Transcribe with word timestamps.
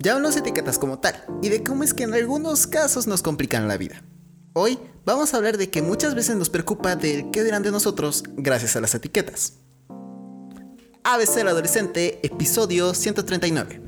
Ya 0.00 0.12
hablamos 0.12 0.36
de 0.36 0.42
etiquetas 0.42 0.78
como 0.78 1.00
tal 1.00 1.16
y 1.42 1.48
de 1.48 1.64
cómo 1.64 1.82
es 1.82 1.92
que 1.92 2.04
en 2.04 2.14
algunos 2.14 2.68
casos 2.68 3.08
nos 3.08 3.20
complican 3.20 3.66
la 3.66 3.76
vida. 3.76 4.04
Hoy 4.52 4.78
vamos 5.04 5.34
a 5.34 5.38
hablar 5.38 5.58
de 5.58 5.70
que 5.70 5.82
muchas 5.82 6.14
veces 6.14 6.36
nos 6.36 6.50
preocupa 6.50 6.94
de 6.94 7.26
qué 7.32 7.42
dirán 7.42 7.64
de 7.64 7.72
nosotros 7.72 8.22
gracias 8.36 8.76
a 8.76 8.80
las 8.80 8.94
etiquetas. 8.94 9.54
ABC 11.02 11.38
el 11.38 11.48
adolescente, 11.48 12.20
episodio 12.24 12.94
139. 12.94 13.82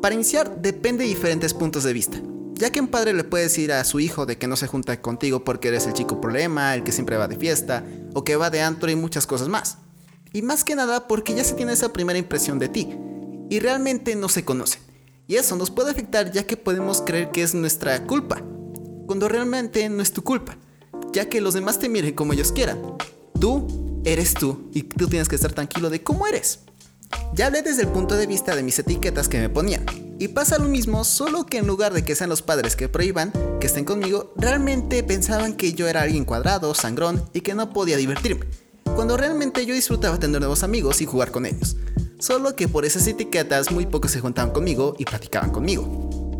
Para 0.00 0.14
iniciar, 0.14 0.62
depende 0.62 1.02
de 1.02 1.08
diferentes 1.08 1.52
puntos 1.52 1.82
de 1.82 1.92
vista. 1.92 2.22
Ya 2.52 2.70
que 2.70 2.80
un 2.80 2.88
padre 2.88 3.14
le 3.14 3.24
puede 3.24 3.44
decir 3.44 3.72
a 3.72 3.82
su 3.82 3.98
hijo 3.98 4.24
de 4.24 4.38
que 4.38 4.46
no 4.46 4.54
se 4.54 4.68
junta 4.68 5.00
contigo 5.00 5.42
porque 5.42 5.66
eres 5.66 5.88
el 5.88 5.94
chico 5.94 6.20
problema, 6.20 6.76
el 6.76 6.84
que 6.84 6.92
siempre 6.92 7.16
va 7.16 7.26
de 7.26 7.38
fiesta, 7.38 7.84
o 8.14 8.22
que 8.22 8.36
va 8.36 8.50
de 8.50 8.62
antro 8.62 8.88
y 8.88 8.94
muchas 8.94 9.26
cosas 9.26 9.48
más. 9.48 9.78
Y 10.32 10.42
más 10.42 10.62
que 10.62 10.76
nada 10.76 11.08
porque 11.08 11.34
ya 11.34 11.42
se 11.42 11.54
tiene 11.54 11.72
esa 11.72 11.92
primera 11.92 12.20
impresión 12.20 12.60
de 12.60 12.68
ti, 12.68 12.96
y 13.52 13.60
realmente 13.60 14.16
no 14.16 14.30
se 14.30 14.46
conocen. 14.46 14.80
Y 15.28 15.36
eso 15.36 15.56
nos 15.56 15.70
puede 15.70 15.90
afectar 15.90 16.32
ya 16.32 16.46
que 16.46 16.56
podemos 16.56 17.02
creer 17.02 17.30
que 17.32 17.42
es 17.42 17.52
nuestra 17.52 18.06
culpa, 18.06 18.42
cuando 19.06 19.28
realmente 19.28 19.86
no 19.90 20.02
es 20.02 20.10
tu 20.10 20.24
culpa, 20.24 20.56
ya 21.12 21.28
que 21.28 21.42
los 21.42 21.52
demás 21.52 21.78
te 21.78 21.90
miren 21.90 22.14
como 22.14 22.32
ellos 22.32 22.50
quieran. 22.50 22.80
Tú 23.38 24.00
eres 24.06 24.32
tú 24.32 24.70
y 24.72 24.84
tú 24.84 25.06
tienes 25.06 25.28
que 25.28 25.36
estar 25.36 25.52
tranquilo 25.52 25.90
de 25.90 26.02
cómo 26.02 26.26
eres. 26.26 26.60
Ya 27.34 27.48
hablé 27.48 27.60
desde 27.60 27.82
el 27.82 27.88
punto 27.88 28.14
de 28.14 28.26
vista 28.26 28.56
de 28.56 28.62
mis 28.62 28.78
etiquetas 28.78 29.28
que 29.28 29.38
me 29.38 29.50
ponían. 29.50 29.84
Y 30.18 30.28
pasa 30.28 30.56
lo 30.56 30.66
mismo, 30.66 31.04
solo 31.04 31.44
que 31.44 31.58
en 31.58 31.66
lugar 31.66 31.92
de 31.92 32.06
que 32.06 32.14
sean 32.14 32.30
los 32.30 32.40
padres 32.40 32.74
que 32.74 32.88
prohíban 32.88 33.34
que 33.60 33.66
estén 33.66 33.84
conmigo, 33.84 34.32
realmente 34.34 35.02
pensaban 35.02 35.52
que 35.52 35.74
yo 35.74 35.88
era 35.88 36.00
alguien 36.00 36.24
cuadrado, 36.24 36.72
sangrón 36.72 37.22
y 37.34 37.42
que 37.42 37.54
no 37.54 37.70
podía 37.74 37.98
divertirme. 37.98 38.46
Cuando 38.96 39.18
realmente 39.18 39.66
yo 39.66 39.74
disfrutaba 39.74 40.18
tener 40.18 40.40
nuevos 40.40 40.62
amigos 40.62 41.02
y 41.02 41.04
jugar 41.04 41.30
con 41.30 41.44
ellos. 41.44 41.76
Solo 42.22 42.54
que 42.54 42.68
por 42.68 42.84
esas 42.84 43.04
etiquetas 43.08 43.72
muy 43.72 43.84
pocos 43.84 44.12
se 44.12 44.20
juntaban 44.20 44.52
conmigo 44.52 44.94
y 44.96 45.04
platicaban 45.04 45.50
conmigo. 45.50 46.30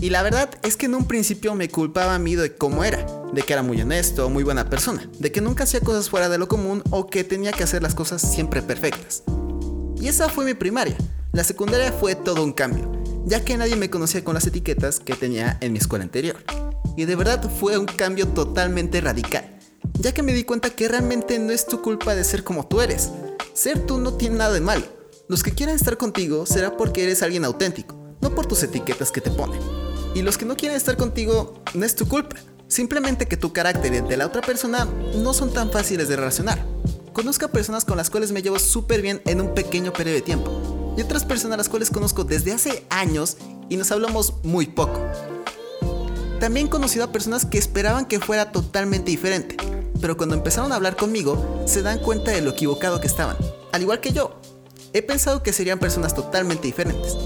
Y 0.00 0.08
la 0.08 0.22
verdad 0.22 0.48
es 0.62 0.78
que 0.78 0.86
en 0.86 0.94
un 0.94 1.04
principio 1.04 1.54
me 1.54 1.68
culpaba 1.68 2.14
a 2.14 2.18
mí 2.18 2.36
de 2.36 2.56
cómo 2.56 2.84
era, 2.84 3.04
de 3.34 3.42
que 3.42 3.52
era 3.52 3.62
muy 3.62 3.78
honesto, 3.82 4.30
muy 4.30 4.44
buena 4.44 4.70
persona, 4.70 5.06
de 5.18 5.30
que 5.30 5.42
nunca 5.42 5.64
hacía 5.64 5.80
cosas 5.80 6.08
fuera 6.08 6.30
de 6.30 6.38
lo 6.38 6.48
común 6.48 6.82
o 6.88 7.06
que 7.08 7.22
tenía 7.22 7.52
que 7.52 7.64
hacer 7.64 7.82
las 7.82 7.94
cosas 7.94 8.22
siempre 8.22 8.62
perfectas. 8.62 9.24
Y 10.00 10.08
esa 10.08 10.30
fue 10.30 10.46
mi 10.46 10.54
primaria. 10.54 10.96
La 11.32 11.44
secundaria 11.44 11.92
fue 11.92 12.14
todo 12.14 12.42
un 12.42 12.54
cambio, 12.54 12.90
ya 13.26 13.44
que 13.44 13.58
nadie 13.58 13.76
me 13.76 13.90
conocía 13.90 14.24
con 14.24 14.32
las 14.32 14.46
etiquetas 14.46 15.00
que 15.00 15.12
tenía 15.12 15.58
en 15.60 15.74
mi 15.74 15.80
escuela 15.80 16.04
anterior. 16.04 16.36
Y 16.96 17.04
de 17.04 17.14
verdad 17.14 17.50
fue 17.60 17.76
un 17.76 17.84
cambio 17.84 18.28
totalmente 18.28 19.02
radical, 19.02 19.58
ya 19.98 20.14
que 20.14 20.22
me 20.22 20.32
di 20.32 20.44
cuenta 20.44 20.70
que 20.70 20.88
realmente 20.88 21.38
no 21.38 21.52
es 21.52 21.66
tu 21.66 21.82
culpa 21.82 22.14
de 22.14 22.24
ser 22.24 22.42
como 22.42 22.66
tú 22.66 22.80
eres. 22.80 23.10
Ser 23.52 23.86
tú 23.86 23.98
no 23.98 24.14
tiene 24.14 24.38
nada 24.38 24.52
de 24.54 24.60
malo. 24.60 24.93
Los 25.26 25.42
que 25.42 25.52
quieran 25.52 25.74
estar 25.74 25.96
contigo 25.96 26.44
será 26.44 26.76
porque 26.76 27.02
eres 27.02 27.22
alguien 27.22 27.46
auténtico, 27.46 27.96
no 28.20 28.34
por 28.34 28.44
tus 28.44 28.62
etiquetas 28.62 29.10
que 29.10 29.22
te 29.22 29.30
ponen. 29.30 29.58
Y 30.14 30.20
los 30.20 30.36
que 30.36 30.44
no 30.44 30.54
quieren 30.54 30.76
estar 30.76 30.98
contigo 30.98 31.62
no 31.72 31.86
es 31.86 31.94
tu 31.96 32.06
culpa, 32.06 32.36
simplemente 32.68 33.26
que 33.26 33.38
tu 33.38 33.50
carácter 33.50 33.94
y 33.94 33.96
el 33.96 34.08
de 34.08 34.18
la 34.18 34.26
otra 34.26 34.42
persona 34.42 34.86
no 35.16 35.32
son 35.32 35.50
tan 35.50 35.70
fáciles 35.70 36.08
de 36.08 36.16
relacionar. 36.16 36.62
Conozco 37.14 37.46
a 37.46 37.52
personas 37.52 37.86
con 37.86 37.96
las 37.96 38.10
cuales 38.10 38.32
me 38.32 38.42
llevo 38.42 38.58
súper 38.58 39.00
bien 39.00 39.22
en 39.24 39.40
un 39.40 39.54
pequeño 39.54 39.94
periodo 39.94 40.16
de 40.16 40.22
tiempo. 40.22 40.94
Y 40.98 41.00
otras 41.00 41.24
personas 41.24 41.54
a 41.54 41.58
las 41.58 41.70
cuales 41.70 41.88
conozco 41.88 42.24
desde 42.24 42.52
hace 42.52 42.84
años 42.90 43.38
y 43.70 43.78
nos 43.78 43.90
hablamos 43.92 44.34
muy 44.42 44.66
poco. 44.66 45.00
También 46.38 46.66
he 46.66 46.70
conocido 46.70 47.06
a 47.06 47.12
personas 47.12 47.46
que 47.46 47.56
esperaban 47.56 48.04
que 48.04 48.20
fuera 48.20 48.52
totalmente 48.52 49.10
diferente, 49.10 49.56
pero 50.02 50.18
cuando 50.18 50.34
empezaron 50.34 50.70
a 50.72 50.76
hablar 50.76 50.96
conmigo 50.96 51.64
se 51.66 51.80
dan 51.80 51.98
cuenta 52.00 52.30
de 52.30 52.42
lo 52.42 52.50
equivocado 52.50 53.00
que 53.00 53.06
estaban, 53.06 53.38
al 53.72 53.80
igual 53.80 54.00
que 54.00 54.12
yo. 54.12 54.38
He 54.96 55.02
pensado 55.02 55.42
que 55.42 55.52
serían 55.52 55.80
personas 55.80 56.14
totalmente 56.14 56.68
diferentes. 56.68 57.16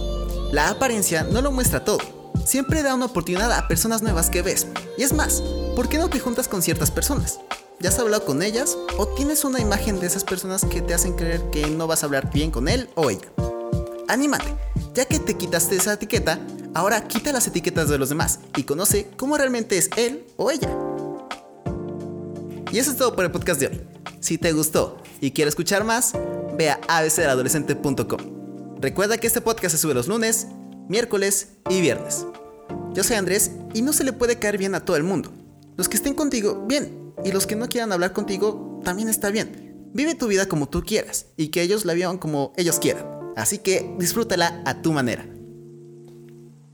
La 0.52 0.70
apariencia 0.70 1.24
no 1.24 1.42
lo 1.42 1.52
muestra 1.52 1.84
todo, 1.84 1.98
siempre 2.46 2.82
da 2.82 2.94
una 2.94 3.04
oportunidad 3.04 3.52
a 3.52 3.68
personas 3.68 4.00
nuevas 4.00 4.30
que 4.30 4.40
ves. 4.40 4.66
Y 4.96 5.02
es 5.02 5.12
más, 5.12 5.42
¿por 5.76 5.86
qué 5.90 5.98
no 5.98 6.08
te 6.08 6.18
juntas 6.18 6.48
con 6.48 6.62
ciertas 6.62 6.90
personas? 6.90 7.40
¿Ya 7.78 7.90
has 7.90 7.98
hablado 7.98 8.24
con 8.24 8.42
ellas? 8.42 8.78
¿O 8.96 9.08
tienes 9.08 9.44
una 9.44 9.60
imagen 9.60 10.00
de 10.00 10.06
esas 10.06 10.24
personas 10.24 10.64
que 10.64 10.80
te 10.80 10.94
hacen 10.94 11.12
creer 11.12 11.42
que 11.50 11.66
no 11.66 11.86
vas 11.86 12.02
a 12.02 12.06
hablar 12.06 12.32
bien 12.32 12.50
con 12.50 12.68
él 12.68 12.88
o 12.94 13.10
ella? 13.10 13.28
Anímate, 14.08 14.54
ya 14.94 15.04
que 15.04 15.18
te 15.18 15.36
quitaste 15.36 15.76
esa 15.76 15.92
etiqueta, 15.92 16.40
ahora 16.72 17.06
quita 17.06 17.32
las 17.32 17.48
etiquetas 17.48 17.90
de 17.90 17.98
los 17.98 18.08
demás 18.08 18.40
y 18.56 18.62
conoce 18.62 19.10
cómo 19.18 19.36
realmente 19.36 19.76
es 19.76 19.90
él 19.98 20.24
o 20.38 20.50
ella. 20.50 20.74
Y 22.72 22.78
eso 22.78 22.92
es 22.92 22.96
todo 22.96 23.14
por 23.14 23.26
el 23.26 23.30
podcast 23.30 23.60
de 23.60 23.66
hoy. 23.66 23.80
Si 24.20 24.38
te 24.38 24.52
gustó 24.52 24.96
y 25.20 25.32
quieres 25.32 25.52
escuchar 25.52 25.84
más, 25.84 26.14
ve 26.58 26.70
a 26.70 26.80
abcadolescente.com. 26.88 28.78
Recuerda 28.80 29.16
que 29.16 29.26
este 29.28 29.40
podcast 29.40 29.74
se 29.74 29.80
sube 29.80 29.94
los 29.94 30.08
lunes, 30.08 30.48
miércoles 30.88 31.50
y 31.70 31.80
viernes. 31.80 32.26
Yo 32.92 33.04
soy 33.04 33.16
Andrés 33.16 33.52
y 33.72 33.82
no 33.82 33.92
se 33.92 34.04
le 34.04 34.12
puede 34.12 34.38
caer 34.38 34.58
bien 34.58 34.74
a 34.74 34.84
todo 34.84 34.96
el 34.96 35.04
mundo. 35.04 35.32
Los 35.76 35.88
que 35.88 35.96
estén 35.96 36.14
contigo, 36.14 36.66
bien, 36.66 37.14
y 37.24 37.30
los 37.30 37.46
que 37.46 37.56
no 37.56 37.68
quieran 37.68 37.92
hablar 37.92 38.12
contigo, 38.12 38.80
también 38.84 39.08
está 39.08 39.30
bien. 39.30 39.88
Vive 39.94 40.16
tu 40.16 40.26
vida 40.26 40.46
como 40.46 40.68
tú 40.68 40.82
quieras 40.82 41.26
y 41.36 41.48
que 41.48 41.62
ellos 41.62 41.84
la 41.84 41.94
vivan 41.94 42.18
como 42.18 42.52
ellos 42.56 42.78
quieran. 42.78 43.06
Así 43.36 43.58
que 43.58 43.94
disfrútala 43.98 44.62
a 44.66 44.82
tu 44.82 44.92
manera. 44.92 45.26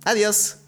Adiós. 0.05 0.64